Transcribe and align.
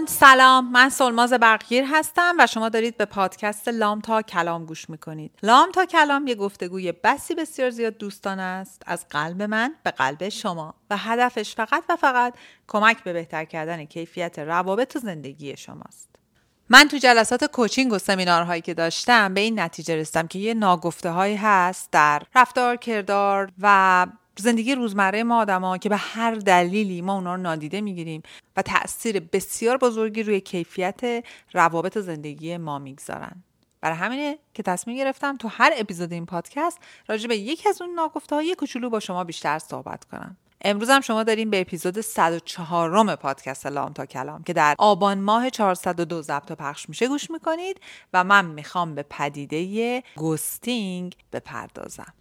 دوستان 0.00 0.06
سلام. 0.06 0.72
من 0.72 0.88
سلماز 0.88 1.32
برقگیر 1.32 1.84
هستم 1.84 2.34
و 2.38 2.46
شما 2.46 2.68
دارید 2.68 2.96
به 2.96 3.04
پادکست 3.04 3.68
لام 3.68 4.00
تا 4.00 4.22
کلام 4.22 4.66
گوش 4.66 4.90
می‌کنید. 4.90 5.32
لام 5.42 5.70
تا 5.72 5.84
کلام 5.84 6.26
یه 6.26 6.34
گفتگوی 6.34 6.92
بسی 6.92 7.34
بسیار 7.34 7.70
زیاد 7.70 7.98
دوستان 7.98 8.40
است. 8.40 8.82
از 8.86 9.06
قلب 9.08 9.42
من 9.42 9.74
به 9.82 9.90
قلب 9.90 10.28
شما. 10.28 10.74
و 10.90 10.96
هدفش 10.96 11.54
فقط 11.54 11.84
و 11.88 11.96
فقط 11.96 12.34
کمک 12.68 13.02
به 13.04 13.12
بهتر 13.12 13.44
کردن 13.44 13.84
کیفیت 13.84 14.38
روابط 14.38 14.96
و 14.96 14.98
زندگی 14.98 15.56
شماست. 15.56 16.08
من 16.68 16.88
تو 16.88 16.96
جلسات 16.96 17.44
کوچینگ 17.44 17.92
و 17.92 17.98
سمینارهایی 17.98 18.62
که 18.62 18.74
داشتم 18.74 19.34
به 19.34 19.40
این 19.40 19.60
نتیجه 19.60 19.96
رسیدم 19.96 20.26
که 20.26 20.38
یه 20.38 20.54
ناگفته 20.54 21.10
هایی 21.10 21.36
هست 21.36 21.90
در 21.92 22.22
رفتار 22.34 22.76
کردار 22.76 23.52
و 23.60 24.06
زندگی 24.36 24.74
روزمره 24.74 25.22
ما 25.22 25.40
آدما 25.40 25.78
که 25.78 25.88
به 25.88 25.96
هر 25.96 26.34
دلیلی 26.34 27.02
ما 27.02 27.14
اونا 27.14 27.34
رو 27.34 27.40
نادیده 27.40 27.80
می‌گیریم 27.80 28.22
و 28.56 28.62
تاثیر 28.62 29.20
بسیار 29.20 29.76
بزرگی 29.76 30.22
روی 30.22 30.40
کیفیت 30.40 31.24
روابط 31.52 31.98
زندگی 31.98 32.56
ما 32.56 32.78
می‌گذارن. 32.78 33.42
برای 33.80 33.96
همینه 33.96 34.38
که 34.54 34.62
تصمیم 34.62 34.96
گرفتم 34.96 35.36
تو 35.36 35.48
هر 35.48 35.72
اپیزود 35.76 36.12
این 36.12 36.26
پادکست 36.26 36.78
راجع 37.08 37.28
به 37.28 37.36
یکی 37.36 37.68
از 37.68 37.82
اون 37.82 37.94
ناگفته 37.94 38.36
های 38.36 38.54
کوچولو 38.54 38.90
با 38.90 39.00
شما 39.00 39.24
بیشتر 39.24 39.58
صحبت 39.58 40.04
کنم. 40.04 40.36
امروز 40.66 40.90
هم 40.90 41.00
شما 41.00 41.22
داریم 41.22 41.50
به 41.50 41.60
اپیزود 41.60 42.00
104 42.00 43.16
پادکست 43.16 43.66
لام 43.66 43.92
تا 43.92 44.06
کلام 44.06 44.42
که 44.42 44.52
در 44.52 44.74
آبان 44.78 45.20
ماه 45.20 45.50
402 45.50 46.22
ضبط 46.22 46.50
و 46.50 46.54
پخش 46.54 46.88
میشه 46.88 47.08
گوش 47.08 47.30
می‌کنید 47.30 47.80
و 48.12 48.24
من 48.24 48.46
می‌خوام 48.46 48.94
به 48.94 49.02
پدیده 49.10 50.02
گوستینگ 50.16 51.16
بپردازم. 51.32 52.14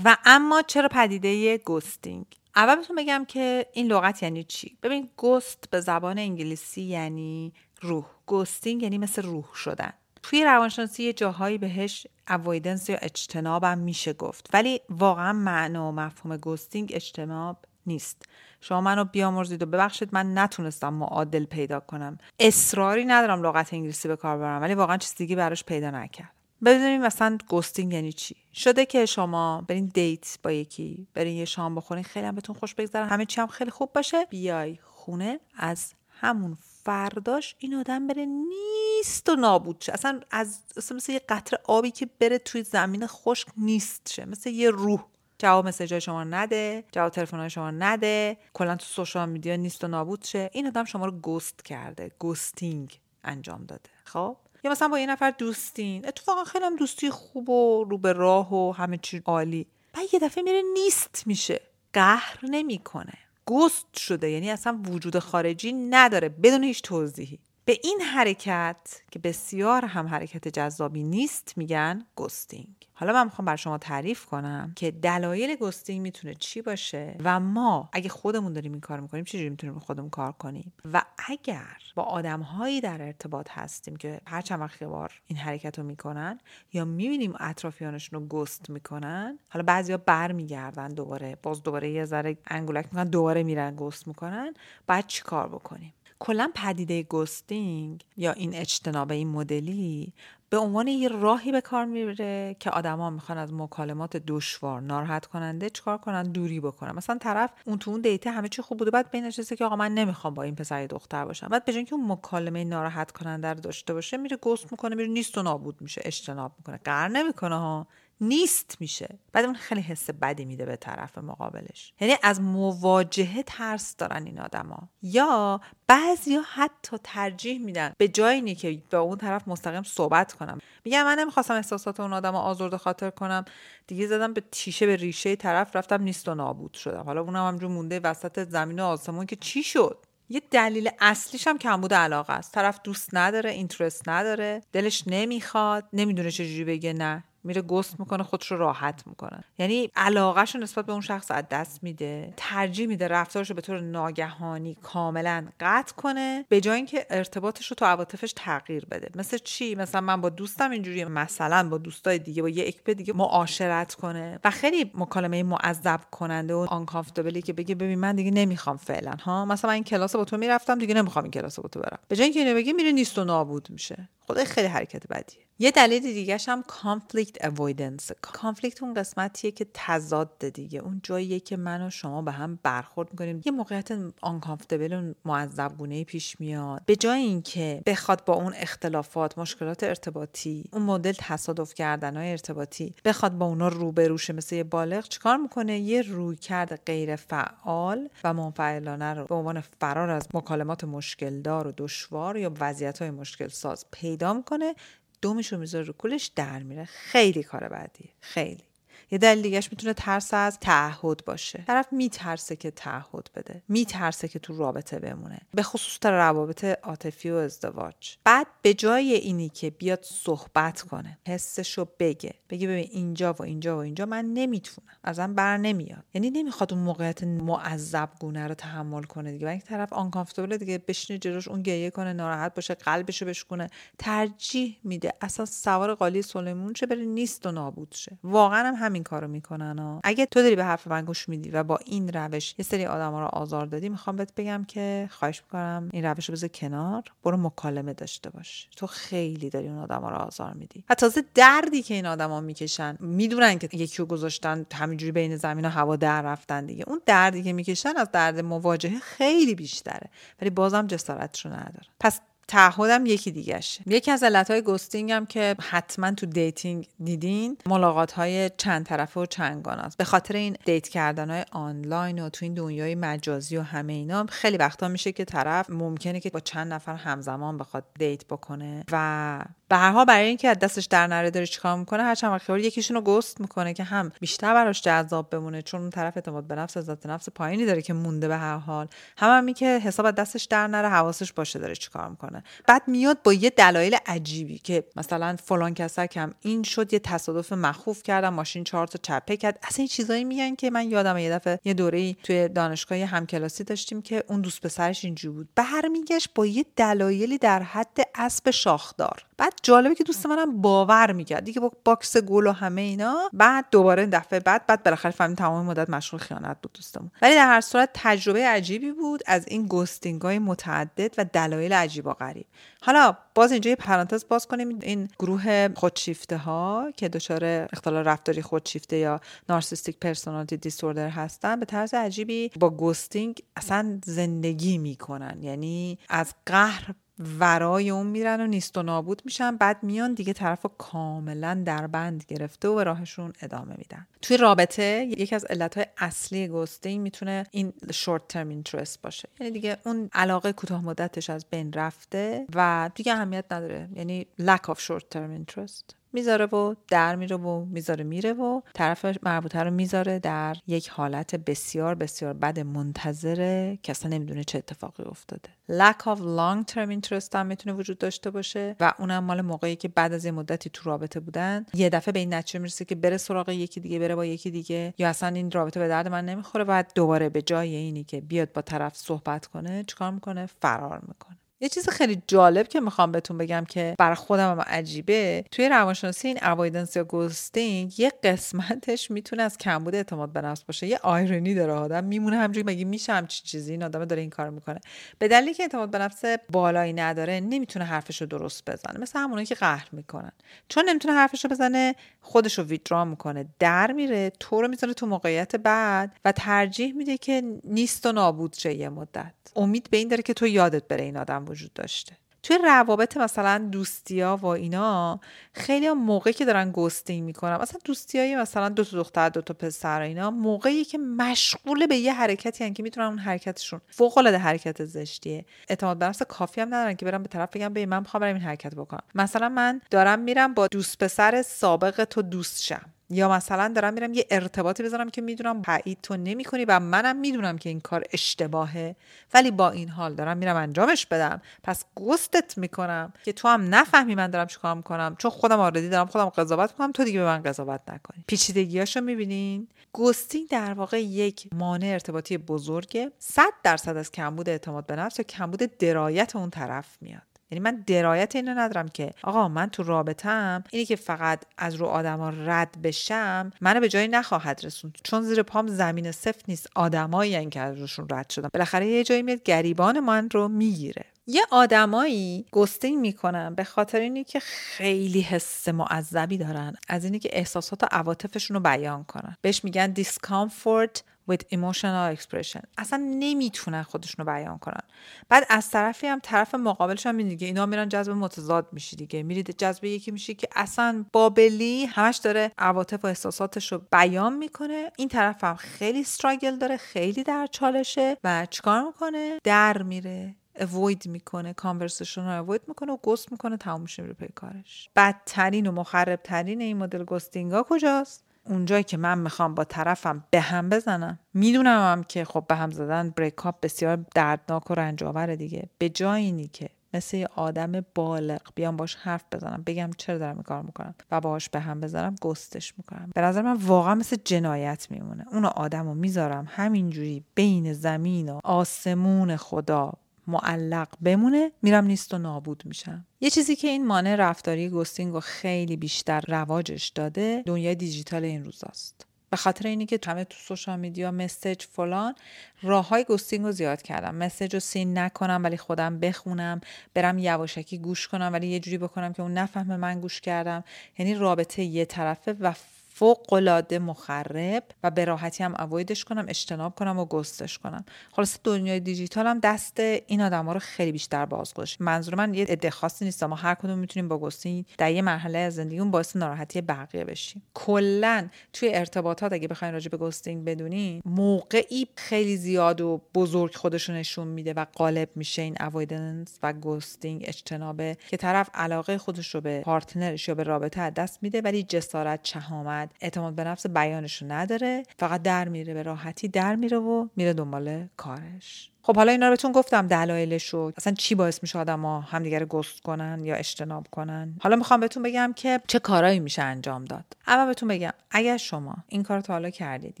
و 0.04 0.16
اما 0.24 0.62
چرا 0.62 0.88
پدیده 0.88 1.58
ghosting 1.58 2.26
اول 2.56 2.76
بهتون 2.76 2.96
بگم 2.96 3.24
که 3.28 3.66
این 3.72 3.86
لغت 3.86 4.22
یعنی 4.22 4.44
چی؟ 4.44 4.78
ببین 4.82 5.08
ghost 5.16 5.64
به 5.70 5.80
زبان 5.80 6.18
انگلیسی 6.18 6.82
یعنی 6.82 7.52
روح. 7.80 8.04
ghosting 8.26 8.82
یعنی 8.82 8.98
مثل 8.98 9.22
روح 9.22 9.44
شدن. 9.54 9.92
توی 10.22 10.44
روانشناسی 10.44 11.02
یه 11.02 11.12
جاهایی 11.12 11.58
بهش 11.58 12.06
avoidance 12.28 12.88
یا 12.88 12.96
اجتنابم 12.96 13.78
میشه 13.78 14.12
گفت. 14.12 14.50
ولی 14.52 14.80
واقعا 14.90 15.32
معنا 15.32 15.88
و 15.88 15.92
مفهوم 15.92 16.36
ghosting 16.36 16.92
اجتناب 16.94 17.56
نیست. 17.86 18.22
شما 18.60 18.80
منو 18.80 19.04
بیامرزید 19.04 19.62
و 19.62 19.66
ببخشید 19.66 20.08
من 20.12 20.38
نتونستم 20.38 20.94
معادل 20.94 21.44
پیدا 21.44 21.80
کنم. 21.80 22.18
اصراری 22.40 23.04
ندارم 23.04 23.42
لغت 23.42 23.74
انگلیسی 23.74 24.08
به 24.08 24.16
کار 24.16 24.38
برم 24.38 24.62
ولی 24.62 24.74
واقعا 24.74 24.96
چیز 24.96 25.14
دیگه 25.14 25.36
براش 25.36 25.64
پیدا 25.64 25.90
نکردم 25.90 26.43
بدونیم 26.64 27.00
مثلا 27.00 27.38
ghosting 27.48 27.92
یعنی 27.92 28.12
چی؟ 28.12 28.36
شده 28.54 28.86
که 28.86 29.06
شما 29.06 29.64
برین 29.68 29.86
date 29.86 30.38
با 30.42 30.52
یکی 30.52 31.06
برین 31.14 31.36
یه 31.36 31.44
شام 31.44 31.74
بخورین 31.74 32.04
خیلی 32.04 32.26
هم 32.26 32.34
بهتون 32.34 32.56
خوش 32.56 32.74
بگذره. 32.74 33.06
همه 33.06 33.26
چی 33.26 33.40
هم 33.40 33.46
خیلی 33.46 33.70
خوب 33.70 33.92
باشه. 33.92 34.26
بیای 34.30 34.78
خونه 34.82 35.40
از 35.56 35.92
همون 36.08 36.58
فرداش 36.84 37.56
این 37.58 37.74
آدم 37.74 38.06
بره 38.06 38.26
نیست 38.26 39.28
و 39.28 39.36
نابود 39.36 39.80
شه. 39.80 39.92
اصلا 39.92 40.20
از 40.30 40.60
اصلا 40.76 40.96
مثل 40.96 41.12
یه 41.12 41.20
قطر 41.28 41.56
آبی 41.64 41.90
که 41.90 42.08
بره 42.20 42.38
توی 42.38 42.62
زمین 42.62 43.06
خشک 43.06 43.48
نیست 43.56 44.12
شه. 44.12 44.24
مثل 44.24 44.50
یه 44.50 44.70
روح. 44.70 45.04
جواب 45.38 45.68
مسیجای 45.68 46.00
شما 46.00 46.24
نده. 46.24 46.84
جواب 46.92 47.12
تلفن 47.12 47.48
شما 47.48 47.70
نده. 47.70 48.36
کلا 48.52 48.76
تو 48.76 48.84
سوشال 48.84 49.28
میدیا 49.28 49.56
نیست 49.56 49.84
و 49.84 49.88
نابود 49.88 50.24
شه. 50.24 50.50
این 50.52 50.66
آدم 50.66 50.84
شما 50.84 51.06
رو 51.06 51.12
گوست 51.12 51.64
کرده. 51.64 52.10
گوستینگ 52.18 53.00
انجام 53.24 53.64
داده. 53.64 53.90
خب؟ 54.04 54.36
یا 54.64 54.70
مثلا 54.70 54.88
با 54.88 54.98
یه 54.98 55.06
نفر 55.06 55.30
دوستین. 55.30 56.08
اتفاقا 56.08 56.44
خیلی 56.44 56.64
هم 56.64 56.76
دوستی 56.76 57.10
خوب 57.10 57.50
و 57.50 57.84
رو 57.84 57.98
به 57.98 58.12
راه 58.12 58.54
و 58.54 58.72
همه 58.72 58.98
چی 58.98 59.22
عالی. 59.24 59.66
بعد 59.92 60.04
یه 60.12 60.20
دفعه 60.20 60.44
میره 60.44 60.62
نیست 60.74 61.22
میشه. 61.26 61.60
قهر 61.92 62.38
نمی‌کنه. 62.42 63.12
ghost 63.46 63.96
شده. 63.96 64.30
یعنی 64.30 64.50
اصلا 64.50 64.82
وجود 64.86 65.18
خارجی 65.18 65.72
نداره. 65.72 66.28
بدون 66.28 66.64
هیچ 66.64 66.82
توضیحی. 66.82 67.38
به 67.66 67.78
این 67.82 68.00
حرکت 68.00 69.02
که 69.10 69.18
بسیار 69.18 69.84
هم 69.84 70.06
حرکت 70.06 70.48
جذابی 70.48 71.02
نیست 71.02 71.52
میگن 71.56 72.04
ghosting. 72.16 72.74
حالا 72.92 73.12
من 73.12 73.24
می‌خوام 73.24 73.46
بر 73.46 73.56
شما 73.56 73.78
تعریف 73.78 74.24
کنم 74.24 74.72
که 74.76 74.90
دلایل 74.90 75.56
ghosting 75.56 76.00
می‌تونه 76.00 76.34
چی 76.34 76.62
باشه 76.62 77.16
و 77.24 77.40
ما 77.40 77.88
اگه 77.92 78.08
خودمون 78.08 78.52
داریم 78.52 78.72
این 78.72 78.80
کار 78.80 79.00
می‌کنیم 79.00 79.24
چجوری 79.24 79.50
می‌تونیم 79.50 79.78
خودمون 79.78 80.10
کار 80.10 80.32
کنیم؟ 80.32 80.72
و 80.92 81.02
اگر 81.28 81.76
با 81.94 82.02
آدمهایی 82.02 82.80
در 82.80 83.02
ارتباط 83.02 83.50
هستیم 83.50 83.96
که 83.96 84.20
هر 84.26 84.40
چند 84.40 84.60
وقت 84.60 84.82
بار 84.82 85.12
این 85.26 85.38
حرکت 85.38 85.78
رو 85.78 85.84
می‌کنن 85.84 86.38
یا 86.72 86.84
می‌بینیم 86.84 87.34
اطرافیانشون 87.40 88.20
رو 88.20 88.26
ghost 88.26 88.70
می‌کنن 88.70 89.38
حالا 89.48 89.64
بعضیا 89.64 89.96
برمیگردن 89.96 90.88
دوباره 90.88 91.38
باز 91.42 91.62
دوباره 91.62 91.90
یه 91.90 92.04
ذره 92.04 92.38
انگولک 92.46 92.84
می‌کنن 92.84 93.04
دوباره 93.04 93.42
میرن 93.42 93.76
ghost 93.76 94.08
می‌کنن 94.08 94.54
بعد 94.86 95.06
چیکار 95.06 95.48
بکنیم؟ 95.48 95.94
کلا 96.24 96.50
پدیده 96.54 97.02
گستینگ 97.02 98.04
یا 98.16 98.32
این 98.32 98.54
اجتناب 98.54 99.12
این 99.12 99.28
مدلی 99.28 100.12
به 100.50 100.58
عنوان 100.58 100.88
یه 100.88 101.08
راهی 101.08 101.52
به 101.52 101.60
کار 101.60 101.84
می‌بره 101.84 102.56
که 102.60 102.70
آدما 102.70 103.10
می‌خوان 103.10 103.38
از 103.38 103.52
مکالمات 103.52 104.16
دشوار 104.16 104.80
ناراحت 104.80 105.26
کننده 105.26 105.70
چکار 105.70 105.98
کنن 105.98 106.22
دوری 106.22 106.60
بکنن. 106.60 106.92
مثلا 106.92 107.18
طرف 107.18 107.50
اون 107.66 107.78
تو 107.78 107.90
اون 107.90 108.00
دیته 108.00 108.30
همه 108.30 108.48
چی 108.48 108.62
خوب 108.62 108.78
بوده 108.78 108.90
بعد 108.90 109.10
بین 109.10 109.24
نشسته 109.24 109.56
که 109.56 109.64
آقا 109.64 109.76
من 109.76 109.94
نمی‌خوام 109.94 110.34
با 110.34 110.42
این 110.42 110.54
پسر 110.54 110.86
دختر 110.86 111.24
باشم. 111.24 111.48
بعد 111.48 111.64
به 111.64 111.84
که 111.84 111.94
اون 111.94 112.12
مکالمه 112.12 112.64
ناراحت 112.64 113.12
کننده 113.12 113.48
رو 113.48 113.60
داشته 113.60 113.94
باشه 113.94 114.16
میره 114.16 114.36
گست 114.36 114.72
می‌کنه 114.72 114.94
میره 114.96 115.08
نیست 115.08 115.38
و 115.38 115.42
نابود 115.42 115.76
میشه 115.80 116.02
اجتناب 116.04 116.52
می‌کنه. 116.58 116.80
قهر 116.84 117.08
نمی‌کنه 117.08 117.58
ها. 117.58 117.86
نیست 118.20 118.76
میشه. 118.80 119.18
بعد 119.32 119.44
اون 119.44 119.54
خیلی 119.54 119.80
حس 119.80 120.10
بدی 120.10 120.44
میده 120.44 120.64
به 120.64 120.76
طرف 120.76 121.18
مقابلش. 121.18 121.92
یعنی 122.00 122.14
از 122.22 122.40
مواجهه 122.40 123.42
ترس 123.42 123.96
دارن 123.96 124.26
این 124.26 124.40
آدما. 124.40 124.88
یا 125.02 125.60
بعضیا 125.86 126.42
حتی 126.54 126.96
ترجیح 127.04 127.58
میدن 127.58 127.92
به 127.98 128.08
جایی 128.08 128.54
که 128.54 128.82
با 128.90 128.98
اون 128.98 129.18
طرف 129.18 129.48
مستقیم 129.48 129.82
صحبت 129.82 130.32
کنم. 130.32 130.58
میگم 130.84 131.04
من 131.04 131.18
نمی‌خواستم 131.18 131.54
احساسات 131.54 132.00
اون 132.00 132.12
آدم 132.12 132.34
آزرده 132.34 132.78
خاطر 132.78 133.10
کنم. 133.10 133.44
دیگه 133.86 134.06
زدم 134.06 134.32
به 134.32 134.42
تیشه 134.52 134.86
به 134.86 134.96
ریشه 134.96 135.36
طرف 135.36 135.76
رفتم 135.76 136.02
نیست 136.02 136.28
و 136.28 136.34
نابود 136.34 136.74
شدم. 136.74 137.02
حالا 137.02 137.20
اونم 137.20 137.48
همجور 137.48 137.70
مونده 137.70 138.00
وسط 138.00 138.48
زمین 138.48 138.80
و 138.80 138.84
آسمون 138.84 139.26
که 139.26 139.36
چی 139.36 139.62
شد؟ 139.62 139.98
یه 140.28 140.42
دلیل 140.50 140.90
اصلیش 141.00 141.48
هم 141.48 141.58
کمبود 141.58 141.94
علاقه 141.94 142.32
است. 142.32 142.52
طرف 142.52 142.80
دوست 142.84 143.10
نداره 143.12 143.50
اینترست 143.50 144.08
نداره 144.08 144.62
دلش 144.72 145.04
نمی‌خواد 145.06 145.84
نمی‌دونه 145.92 146.30
چجوری 146.30 146.64
بگه 146.64 146.92
نه. 146.92 147.24
میره 147.44 147.62
گست 147.62 148.00
می‌کنه 148.00 148.22
خودش 148.22 148.52
رو 148.52 148.58
راحت 148.58 149.02
می‌کنه. 149.06 149.44
یعنی 149.58 149.90
علاقهش 149.96 150.54
رو 150.54 150.60
نسبت 150.60 150.86
به 150.86 150.92
اون 150.92 151.00
شخص 151.00 151.30
از 151.30 151.44
دست 151.50 151.82
میده. 151.82 152.34
ترجیح 152.36 152.86
میده 152.86 153.08
رفتارش 153.08 153.50
رو 153.50 153.56
به 153.56 153.62
طور 153.62 153.80
ناگهانی 153.80 154.76
کاملا 154.82 155.46
قطع 155.60 155.94
کنه 155.94 156.44
به 156.48 156.60
جای 156.60 156.76
اینکه 156.76 157.06
ارتباطش 157.10 157.66
رو 157.66 157.74
تو 157.74 157.84
عواطفش 157.84 158.32
تغییر 158.36 158.86
بده. 158.86 159.10
مثل 159.14 159.38
چی؟ 159.38 159.74
مثلا 159.74 160.00
من 160.00 160.20
با 160.20 160.28
دوستم 160.28 160.70
اینجوری 160.70 161.04
مثلا 161.04 161.68
با 161.68 161.78
دوستای 161.78 162.18
دیگه 162.18 162.42
با 162.42 162.48
یه 162.48 162.64
اکپ 162.66 162.90
دیگه 162.90 163.12
معاشرت 163.12 163.94
کنه. 163.94 164.40
و 164.44 164.50
خیلی 164.50 164.90
مکالمه 164.94 165.42
معذب 165.42 166.00
کننده 166.10 166.54
و 166.54 166.66
uncomfortable 166.70 167.37
ی 167.37 167.42
که 167.42 167.52
بگه 167.52 167.74
ببین 167.74 167.98
من 167.98 168.16
دیگه 168.16 168.30
نمی‌خوام 168.30 168.76
فعلا 168.76 169.12
ها. 169.24 169.44
مثلا 169.44 169.68
من 169.68 169.74
این 169.74 169.84
کلاس 169.84 170.16
با 170.16 170.24
تو 170.24 170.36
می‌رفتم 170.36 170.78
دیگه 170.78 170.94
نمی‌خوام 170.94 171.24
این 171.24 171.32
کلاس 171.32 171.60
با 171.60 171.68
تو 171.68 171.80
برم. 171.80 171.98
به 172.08 172.16
جای 172.16 172.24
اینکه 172.24 172.40
اینو 172.40 172.54
بگه 172.54 172.72
میره 172.72 172.92
نیست 172.92 173.18
و 173.18 173.24
نابود 173.24 173.68
میشه. 173.70 174.08
خدا 174.26 174.44
خیلی 174.44 174.68
حرکت 174.68 175.06
بدیه. 175.06 175.44
یه 175.58 175.70
دلیل 175.70 176.02
دیگه 176.02 176.38
هم 176.48 176.62
conflict 176.62 177.44
avoidance 177.44 178.10
conflict 178.22 178.82
اون 178.82 178.94
قسمتیه 178.94 179.50
که 179.50 179.66
تضاد 179.74 180.48
دیگه. 180.48 180.80
اون 180.80 181.00
جاییه 181.02 181.40
که 181.40 181.56
من 181.56 181.86
و 181.86 181.90
شما 181.90 182.22
به 182.22 182.32
هم 182.32 182.58
برخورد 182.62 183.10
می‌کنیم. 183.10 183.42
یه 183.44 183.52
موقعیت 183.52 183.92
uncomfortable 184.20 184.92
و 184.92 185.14
معذب 185.24 186.02
پیش 186.02 186.40
میاد. 186.40 186.82
به 186.86 186.96
جای 186.96 187.20
اینکه 187.20 187.82
بخواد 187.86 188.24
با 188.24 188.34
اون 188.34 188.52
اختلافات 188.56 189.38
مشکلات 189.38 189.82
ارتباطی 189.82 190.64
اون 190.72 190.82
مدل 190.82 191.12
تصادف 191.18 191.74
کردن 191.74 192.16
های 192.16 192.30
ارتباطی 192.30 192.94
بخواد 193.04 193.38
با 193.38 193.46
اونا 193.46 193.68
روبروشه 193.68 194.32
مثل 194.32 194.56
یه 194.56 194.64
بالغ 194.64 195.08
چیکار 195.08 195.36
می‌کنه؟ 195.36 195.78
یه 195.78 196.02
روی 196.02 196.36
کرد 196.36 196.84
غیر 196.86 197.16
فعال 197.16 198.08
و 198.24 198.34
منفعلانه 198.34 199.14
رو 199.14 199.24
به 199.24 199.34
عنوان 199.34 199.60
فرار 199.60 200.10
از 200.10 200.28
مکالمات 200.34 200.84
مشکلدار 200.84 201.66
و 201.66 201.72
دشوار 201.76 202.36
یا 202.36 202.52
وضعیت 202.60 203.02
های 203.02 203.10
مشکل 203.10 203.48
ساز 203.48 203.84
پیدا 204.14 204.32
می‌کنه 204.32 204.74
دومش 205.22 205.52
رو 205.52 205.58
می‌ذاره 205.58 205.84
رو 205.84 205.92
کولش 205.92 206.26
در 206.26 206.62
میره. 206.62 206.84
خیلی 206.84 207.42
کار 207.42 207.68
بعدی 207.68 208.10
خیلی. 208.20 208.64
یه 209.10 209.18
دلیل 209.18 209.42
دیگهش 209.42 209.68
می‌تونه 209.72 209.92
ترس 209.92 210.34
از 210.34 210.58
تعهد 210.60 211.24
باشه. 211.24 211.64
طرف 211.66 211.92
میترسه 211.92 212.56
که 212.56 212.70
تعهد 212.70 213.30
بده. 213.34 213.62
میترسه 213.68 214.28
که 214.28 214.38
تو 214.38 214.56
رابطه 214.56 214.98
بمونه. 214.98 215.40
به 215.54 215.62
خصوص 215.62 215.98
در 216.00 216.12
روابط 216.12 216.64
عاطفی 216.64 217.30
و 217.30 217.34
ازدواج. 217.34 218.16
بعد 218.24 218.46
به 218.62 218.74
جای 218.74 219.14
اینی 219.14 219.48
که 219.48 219.70
بیاد 219.70 220.02
صحبت 220.02 220.82
کنه 220.82 221.18
حسشو 221.26 221.86
بگه. 221.98 222.34
بگه 222.50 222.68
ببین 222.68 222.88
اینجا 222.90 223.32
و 223.32 223.42
اینجا 223.42 223.76
و 223.76 223.80
اینجا 223.80 224.06
من 224.06 224.24
نمی‌تونم. 224.24 224.88
ازم 225.04 225.34
بر 225.34 225.56
نمیاد. 225.56 226.04
یعنی 226.14 226.30
نمی‌خواد 226.30 226.72
اون 226.72 226.82
موقعیت 226.82 227.24
معذب 227.24 228.08
گونه 228.20 228.46
رو 228.46 228.54
تحمل 228.54 229.02
کنه 229.02 229.32
دیگه. 229.32 229.48
این 229.48 229.60
طرف 229.60 229.92
آنکامفتبل 229.92 230.56
دیگه 230.56 230.78
بشینه 230.78 231.18
جلوش 231.18 231.48
اون 231.48 231.62
گریه 231.62 231.90
کنه 231.90 232.12
ناراحت 232.12 232.54
باشه 232.54 232.74
قلبشو 232.74 233.26
بشکونه. 233.26 233.70
ترجیح 233.98 234.78
میده. 234.84 235.12
اصلا 235.20 235.46
سوار 235.46 235.94
قالی 235.94 236.22
سلیمون 236.22 236.72
چه 236.72 236.86
بره 236.86 237.04
نیست 237.04 237.46
و 237.46 237.52
نابود 237.52 237.92
شه. 237.94 238.18
واقعا 238.24 238.68
هم 238.68 238.74
همین 238.74 239.03
کارو 239.04 239.28
می‌کنن 239.28 239.78
ها 239.78 240.00
اگه 240.04 240.26
تو 240.26 240.42
داری 240.42 240.56
به 240.56 240.64
حرف 240.64 240.86
من 240.86 241.04
گوش 241.04 241.28
میدی 241.28 241.50
و 241.50 241.62
با 241.62 241.78
این 241.86 242.12
روش 242.12 242.54
یه 242.58 242.64
سری 242.64 242.86
آدما 242.86 243.20
رو 243.20 243.26
آزار 243.26 243.66
دادی 243.66 243.88
می‌خوام 243.88 244.16
بهت 244.16 244.34
بگم 244.34 244.64
که 244.68 245.08
خواهش 245.12 245.42
می‌کنم 245.42 245.88
این 245.92 246.04
روش 246.04 246.28
رو 246.28 246.32
بذار 246.32 246.48
کنار 246.48 247.02
برو 247.24 247.36
مکالمه 247.36 247.92
داشته 247.92 248.30
باش. 248.30 248.68
تو 248.76 248.86
خیلی 248.86 249.50
داری 249.50 249.68
اون 249.68 249.78
آدما 249.78 250.10
رو 250.10 250.16
آزار 250.16 250.52
میدی. 250.52 250.84
و 250.90 250.94
تازه 250.94 251.24
دردی 251.34 251.82
که 251.82 251.94
این 251.94 252.06
آدما 252.06 252.40
می‌کشن 252.40 252.96
می‌دونن 253.00 253.58
که 253.58 253.68
یکی 253.72 253.96
رو 253.98 254.06
گذاشتن 254.06 254.66
همینجوری 254.74 255.12
بین 255.12 255.36
زمین 255.36 255.64
و 255.64 255.68
هوا 255.68 255.96
در 255.96 256.22
رفتن 256.22 256.66
دیگه. 256.66 256.84
اون 256.86 257.00
دردی 257.06 257.42
که 257.42 257.52
می‌کشن 257.52 257.96
از 257.96 258.10
درد 258.12 258.40
مواجهه 258.40 258.98
خیلی 258.98 259.54
بیشتره 259.54 260.10
ولی 260.40 260.50
بازم 260.50 260.86
جسارتشو 260.86 261.48
ندارن 261.48 261.86
پس 262.00 262.20
تعهدم 262.48 263.06
یکی 263.06 263.30
دیگهشه 263.30 263.82
یکی 263.86 264.10
از 264.10 264.22
علتهای 264.22 264.62
ghosting 264.62 265.12
هم 265.12 265.26
که 265.26 265.56
حتما 265.60 266.10
تو 266.10 266.26
dating 266.26 266.88
دیدین 267.04 267.56
ملاقات 267.66 268.12
های 268.12 268.50
چند 268.56 268.86
طرفه 268.86 269.20
و 269.20 269.26
چندگانه 269.26 269.78
است. 269.78 269.98
به 269.98 270.04
خاطر 270.04 270.36
این 270.36 270.56
date 270.64 270.88
کردن 270.88 271.30
های 271.30 271.44
آنلاین 271.52 272.18
و 272.18 272.28
تو 272.28 272.44
این 272.44 272.54
دنیای 272.54 272.94
مجازی 272.94 273.56
و 273.56 273.62
همه 273.62 273.92
اینا 273.92 274.26
خیلی 274.28 274.56
وقتا 274.56 274.88
میشه 274.88 275.12
که 275.12 275.24
طرف 275.24 275.70
ممکنه 275.70 276.20
که 276.20 276.30
با 276.30 276.40
چند 276.40 276.72
نفر 276.72 276.94
همزمان 276.94 277.58
بخواد 277.58 277.84
date 277.98 278.26
بکنه 278.26 278.84
و 278.92 279.44
به 279.68 279.76
هر 279.76 279.90
حال 279.90 280.04
برای 280.04 280.26
اینکه 280.26 280.48
از 280.48 280.58
دستش 280.58 280.84
در 280.84 281.06
نره 281.06 281.30
داره 281.30 281.46
چیکار 281.46 281.76
می‌کنه 281.76 282.02
هر 282.02 282.14
چند 282.14 282.32
وقت 282.32 282.50
یکیشون 282.50 282.96
رو 282.96 283.02
ghost 283.02 283.40
می‌کنه 283.40 283.74
که 283.74 283.84
هم 283.84 284.12
بیشتر 284.20 284.54
براش 284.54 284.82
جذاب 284.82 285.30
بمونه 285.30 285.62
چون 285.62 285.80
اون 285.80 285.90
طرف 285.90 286.16
اعتماد 286.16 286.46
به 286.46 286.54
نفس 286.54 286.78
عزت 286.78 287.06
نفس 287.06 287.28
پایینی 287.28 287.66
داره 287.66 287.82
که 287.82 287.92
مونده 287.92 288.28
به 288.28 288.36
هر 288.36 288.56
حال. 288.56 288.88
هم, 289.16 289.28
هم 289.38 289.54
که 289.54 289.66
حساب 289.84 290.10
دستش 290.10 290.44
در 290.44 290.66
نره 290.66 290.88
حواسش 290.88 291.32
باشه 291.32 291.58
داره 291.58 291.74
چیکار 291.74 292.08
می‌کنه. 292.08 292.44
بعد 292.66 292.82
میاد 292.86 293.22
با 293.22 293.32
یه 293.32 293.50
دلایل 293.50 293.96
عجیبی 294.06 294.58
که 294.58 294.84
مثلا 294.96 295.36
فلان 295.44 295.74
کسکم 295.74 296.34
این 296.40 296.62
شد 296.62 296.92
یه 296.92 296.98
تصادف 296.98 297.52
مخوف 297.52 298.02
کردم 298.02 298.34
ماشین 298.34 298.64
چهار 298.64 298.86
تا 298.86 298.98
چپه 299.02 299.36
کرد. 299.36 299.58
اصلا 299.62 299.78
این 299.78 299.88
چیزایی 299.88 300.24
میگن 300.24 300.54
که 300.54 300.70
من 300.70 300.90
یادم 300.90 301.18
یه 301.18 301.30
دفعه 301.30 301.60
یه 301.64 301.74
دوره 301.74 302.12
توی 302.12 302.48
دانشگاه 302.48 302.98
همکلاسی 302.98 303.64
داشتیم 303.64 304.02
که 304.02 304.24
اون 304.28 304.40
دوست 304.40 304.60
پسرش 304.60 305.04
اینجوری 305.04 305.34
بود. 305.34 305.48
برمیگشت 305.56 306.28
با 306.34 306.46
یه 306.46 306.64
دلایلی 306.76 307.38
در 307.38 307.62
حد 307.62 307.98
اسب 308.14 308.50
شاخدار. 308.50 309.24
بعد 309.36 309.52
جالبه 309.62 309.94
که 309.94 310.04
دوست 310.04 310.26
منم 310.26 310.62
باور 310.62 311.12
می‌کرد. 311.12 311.44
دیگه 311.44 311.60
با 311.60 311.72
box 311.84 312.16
گل 312.16 312.46
و 312.46 312.52
همه 312.52 312.80
اینا. 312.80 313.30
بعد 313.32 313.64
دوباره 313.70 314.06
دفعه 314.06 314.40
بعد 314.40 314.66
بعد 314.66 314.82
بالاخره 314.82 315.12
فهمید 315.12 315.38
تمام 315.38 315.66
مدت 315.66 315.90
مشغول 315.90 316.20
خیانت 316.20 316.56
بود 316.62 316.72
دوستمون. 316.72 317.10
ولی 317.22 317.34
در 317.34 317.46
هر 317.46 317.60
صورت 317.60 317.90
تجربه 317.94 318.46
عجیبی 318.46 318.92
بود 318.92 319.22
از 319.26 319.44
این 319.48 319.66
ghosting 319.66 320.22
های 320.22 320.38
متعدد 320.38 321.14
و 321.18 321.24
دلایل 321.24 321.72
عجیب 321.72 322.06
و 322.06 322.12
غریب. 322.12 322.46
حالا 322.80 323.16
باز 323.34 323.52
اینجا 323.52 323.70
یه 323.70 323.76
پرانتز 323.76 324.24
باز 324.28 324.46
کنیم. 324.46 324.78
این 324.82 325.08
گروه 325.18 325.68
خودشیفته 325.74 326.36
ها 326.36 326.92
که 326.96 327.08
دچار 327.08 327.44
اختلال 327.44 328.04
رفتاری 328.04 328.42
خودشیفته 328.42 328.96
یا 328.96 329.20
narcissistic 329.48 329.98
personality 329.98 330.56
disorder 330.56 331.08
هستن 331.08 331.60
به 331.60 331.66
طرز 331.66 331.94
عجیبی 331.94 332.50
با 332.60 332.70
ghosting 332.70 333.42
اصلا 333.56 334.00
زندگی 334.04 334.78
می‌کنن. 334.78 335.42
یعنی 335.42 335.98
از 336.08 336.34
قهر 336.46 336.94
ورای 337.18 337.90
اون 337.90 338.06
میرن 338.06 338.40
و 338.40 338.46
نیست 338.46 338.78
و 338.78 338.82
نابود 338.82 339.22
میشن. 339.24 339.56
بعد 339.56 339.82
میان 339.82 340.14
دیگه 340.14 340.32
طرف 340.32 340.66
کاملا 340.78 341.62
در 341.66 341.86
بند 341.86 342.24
گرفته 342.28 342.68
و 342.68 342.74
به 342.74 342.84
راهشون 342.84 343.32
ادامه 343.42 343.74
میدن. 343.78 344.06
توی 344.22 344.36
رابطه 344.36 345.06
یکی 345.18 345.34
از 345.34 345.44
علتهای 345.44 345.86
اصلی 345.98 346.48
ghosting 346.48 347.00
می‌تونه 347.00 347.46
این 347.50 347.72
short 347.92 348.28
term 348.28 348.48
interest 348.48 349.02
باشه. 349.02 349.28
یعنی 349.40 349.52
دیگه 349.52 349.76
اون 349.84 350.10
علاقه 350.12 350.52
کوتاه 350.52 350.84
مدتش 350.84 351.30
از 351.30 351.46
بین 351.50 351.72
رفته 351.72 352.46
و 352.54 352.90
دیگه 352.94 353.12
اهمیت 353.12 353.44
نداره. 353.50 353.88
یعنی 353.94 354.26
lack 354.40 354.74
of 354.74 354.78
short 354.78 355.04
term 355.14 355.40
interest. 355.40 356.03
می‌ذاره 356.14 356.46
و 356.46 356.74
در 356.88 357.16
میره 357.16 357.36
و 357.36 357.64
می‌ذاره 357.64 358.04
میره 358.04 358.32
و 358.32 358.60
طرف 358.74 359.06
مربوطه 359.22 359.60
رو 359.60 359.70
می‌ذاره 359.70 360.18
در 360.18 360.56
یک 360.66 360.88
حالت 360.88 361.34
بسیار 361.34 361.94
بسیار 361.94 362.32
بد 362.32 362.58
منتظره 362.60 363.78
که 363.82 363.92
اصلا 363.92 364.10
نمی‌دونه 364.10 364.44
چه 364.44 364.58
اتفاقی 364.58 365.02
افتاده. 365.02 365.48
Lack 365.70 366.02
of 366.02 366.18
long 366.18 366.72
term 366.74 367.00
interest 367.00 367.34
هم 367.34 367.46
می‌تونه 367.46 367.76
وجود 367.76 367.98
داشته 367.98 368.30
باشه 368.30 368.76
و 368.80 368.94
اونم 368.98 369.24
مال 369.24 369.40
موقعی 369.40 369.76
که 369.76 369.88
بعد 369.88 370.12
از 370.12 370.24
یه 370.24 370.30
مدتی 370.30 370.70
تو 370.70 370.90
رابطه 370.90 371.20
بودن 371.20 371.66
یه 371.74 371.90
دفعه 371.90 372.12
به 372.12 372.18
این 372.18 372.34
نتیجه 372.34 372.58
می‌رسه 372.58 372.84
که 372.84 372.94
بره 372.94 373.16
سراغ 373.16 373.48
یکی 373.48 373.80
دیگه 373.80 373.98
بره 373.98 374.14
با 374.14 374.24
یکی 374.24 374.50
دیگه 374.50 374.94
یا 374.98 375.08
اصلا 375.08 375.28
این 375.28 375.50
رابطه 375.50 375.80
به 375.80 375.88
درد 375.88 376.08
من 376.08 376.24
نمی‌خوره 376.24 376.64
بعد 376.64 376.92
دوباره 376.94 377.28
به 377.28 377.42
جای 377.42 377.74
اینی 377.74 378.04
که 378.04 378.20
بیاد 378.20 378.52
با 378.52 378.62
طرف 378.62 378.96
صحبت 378.96 379.46
کنه 379.46 379.84
چیکار 379.84 380.10
می‌کنه؟ 380.10 380.46
فرار 380.46 381.00
می‌کنه. 381.08 381.36
یه 381.64 381.68
چیز 381.68 381.88
خیلی 381.88 382.22
جالب 382.26 382.68
که 382.68 382.80
می‌خوام 382.80 383.12
بهتون 383.12 383.38
بگم 383.38 383.64
که 383.68 383.94
برای 383.98 384.14
خودم 384.14 384.50
هم 384.50 384.60
عجیبه. 384.60 385.44
توی 385.50 385.68
روانشناسی 385.68 386.28
این 386.28 386.38
اوایدنس 386.42 386.96
یا 386.96 387.04
گوستینگ 387.04 388.00
یه 388.00 388.12
قسمتش 388.22 389.10
می‌تونه 389.10 389.42
از 389.42 389.58
کمبود 389.58 389.94
اعتماد 389.94 390.32
به 390.32 390.40
نفس 390.40 390.64
باشه. 390.64 390.86
یه 390.86 390.98
آیرونی 391.02 391.54
داره 391.54 391.72
آدم. 391.72 392.04
میمونه 392.04 392.36
همجوری 392.36 392.66
مگه 392.66 392.84
میشه 392.84 393.12
همچین 393.12 393.44
چیزی؟ 393.46 393.72
این 393.72 393.82
آدم 393.82 394.04
داره 394.04 394.20
این 394.20 394.30
کار 394.30 394.50
می‌کنه. 394.50 394.80
به 395.18 395.28
دلیلی 395.28 395.54
که 395.54 395.62
اعتماد 395.62 395.90
به 395.90 395.98
نفس 395.98 396.24
بالایی 396.52 396.92
نداره 396.92 397.40
نمی‌تونه 397.40 397.84
حرفش 397.84 398.20
رو 398.20 398.26
درست 398.26 398.70
بزنه. 398.70 399.00
مثل 399.00 399.18
همونایی 399.18 399.46
که 399.46 399.54
قهر 399.54 399.88
می‌کنن. 399.92 400.32
چون 400.68 400.84
نمی‌تونه 400.88 401.14
حرفش 401.14 401.44
رو 401.44 401.50
بزنه 401.50 401.94
خودش 402.20 402.58
رو 402.58 402.64
ویدرا 402.64 403.04
می‌کنه. 403.04 403.46
در 403.58 403.92
میره 403.92 404.32
تو 404.40 404.62
رو 404.62 404.68
می‌ذاره 404.68 404.94
تو 404.94 405.06
موقعیت 405.06 405.56
بعد 405.56 406.16
و 406.24 406.32
ترجیح 406.32 406.94
میده 406.94 407.16
که 407.16 407.42
نیست 407.64 408.06
و 408.06 408.12
نابود 408.12 408.52
شه 408.52 408.74
یه 408.74 408.88
مدت. 408.88 409.32
امید 409.56 409.90
به 409.90 409.96
این 409.96 410.08
داره 410.08 410.22
که 410.22 410.34
تو 410.34 410.46
یادت 410.46 410.88
بره 410.88 411.04
این 411.04 411.16
آدم 411.16 411.44
وجود 411.54 411.72
داشته. 411.72 412.16
توی 412.42 412.58
روابط 412.64 413.16
مثلا 413.16 413.68
دوستیا 413.72 414.36
و 414.36 414.46
اینا 414.46 415.20
خیلی 415.52 415.90
موقعی 415.90 416.32
که 416.32 416.44
دارن 416.44 416.70
گوستینگ 416.70 417.22
می‌کنن. 417.22 417.56
مثلا 417.56 417.80
دوستیای 417.84 418.36
مثلا 418.36 418.68
دو 418.68 418.84
تا 418.84 418.96
دختر 418.96 419.28
دو 419.28 419.40
تا 419.40 419.54
پسر 419.54 420.00
اینا 420.00 420.30
موقعی 420.30 420.84
که 420.84 420.98
مشغول 420.98 421.86
به 421.86 421.96
یه 421.96 422.14
حرکتی 422.14 422.64
هن 422.64 422.74
که 422.74 422.82
می‌تونن 422.82 423.06
اون 423.06 423.18
حرکتشون 423.18 423.80
فوق 423.88 424.18
العاده 424.18 424.38
حرکت 424.38 424.84
زشتیه. 424.84 425.44
اعتماد 425.68 425.98
به 425.98 426.06
نفس 426.06 426.22
کافی 426.22 426.60
هم 426.60 426.68
ندارن 426.68 426.94
که 426.94 427.04
برم 427.04 427.22
به 427.22 427.28
طرف 427.28 427.48
بگم 427.56 427.72
به 427.72 427.86
من 427.86 427.98
می‌خوام 427.98 428.20
برم 428.20 428.34
این 428.34 428.44
حرکت 428.44 428.74
بکنم. 428.74 429.02
مثلا 429.14 429.48
من 429.48 429.80
دارم 429.90 430.18
میرم 430.18 430.54
با 430.54 430.66
دوست 430.66 431.04
پسر 431.04 431.42
سابق 431.42 432.04
تو 432.04 432.22
دوست 432.22 432.62
شم. 432.62 432.93
یا 433.10 433.28
مثلا 433.28 433.72
دارم 433.74 433.94
میرم 433.94 434.14
یه 434.14 434.26
ارتباطی 434.30 434.82
بذارم 434.82 435.10
که 435.10 435.22
می‌دونم 435.22 435.62
تایید 435.62 435.98
تو 436.02 436.16
نمی‌کنی 436.16 436.64
و 436.64 436.80
منم 436.80 437.16
می‌دونم 437.16 437.58
که 437.58 437.68
این 437.68 437.80
کار 437.80 438.04
اشتباهه 438.12 438.96
ولی 439.34 439.50
با 439.50 439.70
این 439.70 439.88
حال 439.88 440.14
دارم 440.14 440.36
میرم 440.36 440.56
انجامش 440.56 441.06
بدم. 441.06 441.42
پس 441.62 441.84
ghost 441.94 442.47
ت 442.47 442.58
می‌کنم 442.58 443.12
که 443.24 443.32
تو 443.32 443.48
هم 443.48 443.74
نفهمی 443.74 444.14
من 444.14 444.30
دارم 444.30 444.46
چیکار 444.46 444.74
می‌کنم. 444.74 445.16
چون 445.18 445.30
خودم 445.30 445.60
already 445.60 445.88
دارم 445.88 446.06
خودم 446.06 446.28
قضاوت 446.28 446.72
کنم 446.72 446.92
تو 446.92 447.04
دیگه 447.04 447.18
به 447.18 447.24
من 447.24 447.42
قضاوت 447.42 447.80
نکنی. 447.88 448.24
پیچیدگیاشو 448.26 449.00
می‌بینین. 449.00 449.68
ghosting 449.92 450.48
در 450.48 450.74
واقع 450.74 451.02
یک 451.02 451.48
مانع 451.54 451.86
ارتباطی 451.86 452.38
بزرگه. 452.38 453.12
صد 453.18 453.52
درصد 453.62 453.96
از 453.96 454.12
کمبود 454.12 454.48
اعتماد 454.48 454.86
به 454.86 454.96
نفس 454.96 455.18
یا 455.18 455.24
کمبود 455.24 455.78
درایت 455.78 456.36
اون 456.36 456.50
طرف 456.50 456.96
میاد. 457.00 457.33
یعنی 457.54 457.64
من 457.64 457.84
درایت 457.86 458.36
اینو 458.36 458.54
ندارم 458.54 458.88
که 458.88 459.10
آقا 459.22 459.48
من 459.48 459.70
تو 459.70 459.82
رابطم 459.82 460.64
اینی 460.70 460.84
که 460.84 460.96
فقط 460.96 461.44
از 461.58 461.74
رو 461.74 461.86
آدما 461.86 462.30
رد 462.30 462.82
بشم 462.82 463.52
منو 463.60 463.80
به 463.80 463.88
جایی 463.88 464.08
نخواهد 464.08 464.60
رسوند. 464.64 464.98
چون 465.02 465.22
زیر 465.22 465.42
پام 465.42 465.66
زمین 465.66 466.12
سفت 466.12 466.48
نیست 466.48 466.68
آدمایی 466.74 467.46
که 467.46 467.60
از 467.60 467.78
روشون 467.78 468.06
رد 468.10 468.30
شدم 468.30 468.48
بالاخره 468.52 468.86
یه 468.86 469.04
جایی 469.04 469.22
میاد 469.22 469.42
گریبان 469.42 470.00
من 470.00 470.28
رو 470.32 470.48
می‌گیره. 470.48 471.04
یه 471.26 471.42
آدمایی 471.50 472.46
ghosting 472.52 472.98
می‌کنن 472.98 473.54
به 473.54 473.64
خاطر 473.64 474.00
اینی 474.00 474.24
که 474.24 474.40
خیلی 474.40 475.20
حس 475.20 475.68
معذبی 475.68 476.38
دارن. 476.38 476.74
از 476.88 477.04
اینی 477.04 477.18
که 477.18 477.28
احساسات 477.32 477.82
و 477.82 477.86
عواطفشون 477.90 478.54
رو 478.54 478.60
بیان 478.60 479.04
کنن. 479.04 479.36
بهش 479.42 479.64
میگن 479.64 479.94
discomfort 479.94 481.00
with 481.30 481.42
emotional 481.52 482.16
expression. 482.16 482.62
اصلا 482.78 482.98
نمی‌تونن 483.18 483.82
خودشون 483.82 484.26
رو 484.26 484.32
بیان 484.32 484.58
کنن. 484.58 484.82
بعد 485.28 485.46
از 485.48 485.70
طرفی 485.70 486.06
هم 486.06 486.20
طرف 486.22 486.54
مقابلش 486.54 487.06
هم 487.06 487.22
دیگه 487.22 487.46
اینا 487.46 487.66
میرن 487.66 487.88
جذب 487.88 488.12
متضاد 488.12 488.68
میشی 488.72 488.96
دیگه. 488.96 489.22
میرید 489.22 489.58
جذب 489.58 489.84
یکی 489.84 490.10
میشی 490.10 490.34
که 490.34 490.48
اصلا 490.56 491.04
بابلی 491.12 491.84
همش 491.84 492.16
داره 492.16 492.52
عواطف 492.58 493.04
و 493.04 493.06
احساساتش 493.06 493.72
رو 493.72 493.82
بیان 493.92 494.36
می‌کنه. 494.36 494.90
این 494.96 495.08
طرف 495.08 495.44
هم 495.44 495.54
خیلی 495.54 496.00
استراگل 496.00 496.56
داره 496.56 496.76
خیلی 496.76 497.22
در 497.22 497.46
چالشه 497.46 498.16
و 498.24 498.46
چیکار 498.50 498.82
می‌کنه؟ 498.82 499.38
در 499.44 499.82
میره 499.82 500.34
avoid 500.72 501.06
می‌کنه 501.06 501.52
conversation 501.52 502.24
رو 502.24 502.42
avoid 502.42 502.60
می‌کنه 502.68 502.92
و 502.92 502.96
ghost 502.96 503.32
می‌کنه 503.32 503.56
تموم 503.56 503.80
میشه 503.80 504.02
میره 504.02 504.14
پی 504.14 504.28
کارش. 504.34 504.90
بدترین 504.96 505.66
و 505.66 505.72
مخربترین 505.72 506.60
این 506.60 506.76
مدل 506.76 507.04
ghosting 507.04 507.52
ها 507.52 507.62
کجاست؟ 507.62 508.23
اونجایی 508.46 508.84
که 508.84 508.96
من 508.96 509.18
می‌خوام 509.18 509.54
با 509.54 509.64
طرفم 509.64 510.24
به 510.30 510.40
هم 510.40 510.68
بزنم 510.68 511.18
می‌دونم 511.34 511.92
هم 511.92 512.04
که 512.04 512.24
خب 512.24 512.44
به 512.48 512.54
هم 512.54 512.70
زدن 512.70 513.10
breakup 513.10 513.60
بسیار 513.60 514.04
دردناک 514.14 514.70
و 514.70 514.74
رنج 514.74 515.04
دیگه. 515.38 515.68
به 515.78 515.88
جای 515.88 516.22
اینی 516.22 516.48
که 516.48 516.68
مثل 516.94 517.26
آدم 517.36 517.72
بالغ 517.94 518.40
بیام 518.54 518.76
باش 518.76 518.94
حرف 518.94 519.24
بزنم 519.32 519.62
بگم 519.66 519.90
چرا 519.96 520.18
دارم 520.18 520.42
کار 520.42 520.62
می‌کنم 520.62 520.94
و 521.10 521.20
باهاش 521.20 521.48
به 521.48 521.60
هم 521.60 521.80
بزنم 521.80 522.14
ghost 522.20 522.59
ش 522.59 522.74
می‌کنم. 522.78 523.10
به 523.14 523.20
نظر 523.20 523.42
من 523.42 523.56
واقعا 523.56 523.94
مثل 523.94 524.16
جنایت 524.24 524.86
میمونه. 524.90 525.24
اون 525.32 525.44
آدم 525.44 525.86
رو 525.86 525.94
می‌ذارم 525.94 526.46
همینجوری 526.48 527.24
بین 527.34 527.72
زمین 527.72 528.28
و 528.28 528.40
آسمون 528.44 529.36
خدا. 529.36 529.92
معلق 530.26 530.88
بمونه 531.02 531.52
میرم 531.62 531.84
نیست 531.84 532.14
و 532.14 532.18
نابود 532.18 532.62
میشم. 532.66 533.06
یه 533.20 533.30
چیزی 533.30 533.56
که 533.56 533.68
این 533.68 533.86
مانع 533.86 534.16
رفتاری 534.16 534.68
ghosting 534.68 535.12
رو 535.12 535.20
خیلی 535.20 535.76
بیشتر 535.76 536.20
رواجش 536.28 536.88
داده 536.88 537.42
دنیای 537.46 537.74
دیجیتال 537.74 538.24
این 538.24 538.44
روزاست. 538.44 539.06
به 539.30 539.38
خاطر 539.38 539.68
اینی 539.68 539.86
که 539.86 539.98
همه 540.06 540.24
تو 540.24 540.36
social 540.38 540.78
media 540.78 541.10
message 541.10 541.62
فلان 541.62 542.14
راه 542.62 542.88
های 542.88 543.04
ghosting 543.04 543.44
رو 543.44 543.52
زیاد 543.52 543.82
کردم. 543.82 544.14
message 544.14 544.54
رو 544.54 544.60
seen 544.60 544.98
نکنم 544.98 545.40
ولی 545.44 545.56
خودم 545.56 545.98
بخونم 545.98 546.60
برم 546.94 547.18
یواشکی 547.18 547.78
گوش 547.78 548.08
کنم 548.08 548.30
ولی 548.32 548.46
یه 548.46 548.60
جوری 548.60 548.78
بکنم 548.78 549.12
که 549.12 549.22
اون 549.22 549.32
نفهمه 549.32 549.76
من 549.76 550.00
گوش 550.00 550.20
کردم. 550.20 550.64
یعنی 550.98 551.14
رابطه 551.14 551.62
یه 551.62 551.84
طرفه 551.84 552.36
و 552.40 552.52
فوق 552.96 553.34
مخرب 553.72 554.62
و 554.84 554.90
به 554.90 555.04
راحتی 555.04 555.44
هم 555.44 555.54
avoid 555.58 555.91
ش 555.91 556.04
کنم 556.04 556.26
اجتناب 556.28 556.74
کنم 556.74 556.98
و 556.98 557.04
ghost 557.04 557.43
ش 557.43 557.58
کنم. 557.58 557.84
خلاص 558.12 558.38
دنیای 558.44 558.80
دیجیتال 558.80 559.26
هم 559.26 559.38
دست 559.38 559.80
این 559.80 560.20
آدم 560.20 560.46
ها 560.46 560.52
رو 560.52 560.58
خیلی 560.58 560.92
بیشتر 560.92 561.26
باز 561.26 561.54
گذاشت 561.54 561.80
منظور 561.80 562.14
من 562.14 562.34
یه 562.34 562.44
عده 562.44 562.70
خاصی 562.70 563.04
نیست 563.04 563.22
ما 563.22 563.36
هر 563.36 563.54
کدوم 563.54 563.78
می‌تونیم 563.78 564.08
با 564.08 564.18
ghosting 564.18 564.64
در 564.78 564.92
یه 564.92 565.02
مرحله 565.02 565.38
از 565.38 565.54
زندگیمون 565.54 565.90
باعث 565.90 566.16
ناراحتی 566.16 566.60
بقیه 566.60 567.04
بشیم. 567.04 567.42
کلا 567.54 568.28
توی 568.52 568.74
ارتباطات 568.74 569.32
اگه 569.32 569.48
بخواین 569.48 569.74
راجع 569.74 569.90
به 569.90 569.96
ghosting 569.96 570.44
بدونین 570.44 571.02
موقعی 571.04 571.86
خیلی 571.96 572.36
زیاد 572.36 572.80
و 572.80 573.00
بزرگ 573.14 573.54
خودش 573.54 573.90
نشون 573.90 574.28
میده 574.28 574.52
و 574.52 574.64
غالب 574.64 575.08
میشه 575.16 575.42
این 575.42 575.56
avoidance 575.60 576.38
و 576.42 576.52
ghosting 576.52 577.24
اجتنابه 577.26 577.96
که 578.08 578.16
طرف 578.16 578.50
علاقه 578.54 578.98
خودش 578.98 579.34
رو 579.34 579.40
به 579.40 579.60
partner 579.60 580.13
ش 580.13 580.28
یا 580.28 580.34
به 580.34 580.42
رابطه 580.42 580.90
دست 580.90 581.18
میده 581.22 581.40
ولی 581.40 581.62
جسارت 581.62 582.22
شهامت 582.22 582.83
اعتماد 583.00 583.34
به 583.34 583.44
نفس 583.44 583.66
بیانش 583.66 584.22
رو 584.22 584.32
نداره 584.32 584.82
فقط 584.98 585.22
در 585.22 585.48
میره 585.48 585.74
به 585.74 585.82
راحتی 585.82 586.28
در 586.28 586.56
میره 586.56 586.78
و 586.78 587.08
میره 587.16 587.32
دنبال 587.32 587.88
کارش. 587.96 588.70
خب 588.82 588.96
حالا 588.96 589.12
اینا 589.12 589.26
رو 589.26 589.32
بهتون 589.32 589.52
گفتم 589.52 589.86
دلایلش 589.86 590.48
رو. 590.48 590.72
اصلا 590.76 590.92
چی 590.92 591.14
باعث 591.14 591.38
میشه 591.42 591.58
آدما 591.58 592.00
همدیگه 592.00 592.38
رو 592.38 592.46
ghost 592.46 592.80
کنن 592.80 593.24
یا 593.24 593.34
اجتناب 593.34 593.86
کنن؟ 593.90 594.34
حالا 594.40 594.56
می‌خوام 594.56 594.80
بهتون 594.80 595.02
بگم 595.02 595.32
که 595.36 595.60
چه 595.66 595.78
کارایی 595.78 596.20
میشه 596.20 596.42
انجام 596.42 596.84
داد. 596.84 597.04
اما 597.26 597.46
بهتون 597.46 597.68
بگم 597.68 597.90
اگر 598.10 598.36
شما 598.36 598.76
این 598.88 599.02
کار 599.02 599.20
تا 599.20 599.32
حالا 599.32 599.50
کردید 599.50 600.00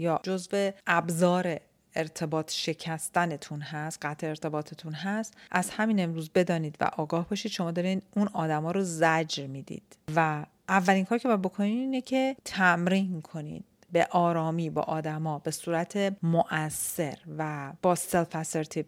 یا 0.00 0.20
جزو 0.22 0.70
ابزار 0.86 1.60
ارتباط 1.96 2.52
شکستنتون 2.52 3.60
هست 3.60 3.98
قطع 4.02 4.26
ارتباطتون 4.26 4.92
هست 4.92 5.34
از 5.50 5.70
همین 5.70 6.00
امروز 6.00 6.30
بدانید 6.34 6.76
و 6.80 6.84
آگاه 6.96 7.28
باشید 7.28 7.52
شما 7.52 7.70
دارین 7.70 8.02
اون 8.16 8.28
آدما 8.32 8.70
رو 8.70 8.82
زجر 8.82 9.46
می‌دید 9.46 9.96
و 10.16 10.44
اولین 10.68 11.04
کار 11.04 11.18
که 11.18 11.28
باید 11.28 11.42
بکنید 11.42 11.78
اینه 11.78 12.00
که 12.00 12.36
تمرین 12.44 13.22
کنید 13.22 13.64
به 13.92 14.08
آرامی 14.10 14.70
با 14.70 14.82
آدما 14.82 15.38
به 15.38 15.50
صورت 15.50 16.16
مؤثر 16.22 17.18
و 17.38 17.72
با 17.82 17.94
سلف 17.94 18.78